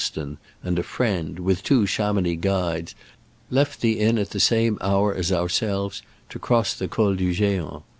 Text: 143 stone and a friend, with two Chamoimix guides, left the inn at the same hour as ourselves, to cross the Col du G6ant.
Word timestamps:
143 0.03 0.33
stone 0.33 0.67
and 0.67 0.79
a 0.79 0.83
friend, 0.83 1.37
with 1.37 1.61
two 1.61 1.85
Chamoimix 1.85 2.41
guides, 2.41 2.95
left 3.51 3.81
the 3.81 3.99
inn 3.99 4.17
at 4.17 4.31
the 4.31 4.39
same 4.39 4.79
hour 4.81 5.13
as 5.13 5.31
ourselves, 5.31 6.01
to 6.27 6.39
cross 6.39 6.73
the 6.73 6.87
Col 6.87 7.13
du 7.13 7.31
G6ant. 7.31 7.83